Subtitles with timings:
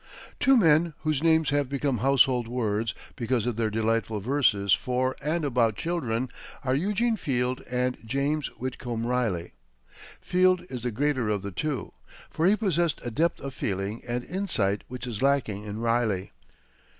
[0.39, 5.45] Two men whose names have become household words because of their delightful verses for and
[5.45, 6.27] about children
[6.63, 9.53] are Eugene Field and James Whitcomb Riley.
[10.19, 11.93] Field is the greater of the two,
[12.31, 16.31] for he possessed a depth of feeling and insight which is lacking in Riley.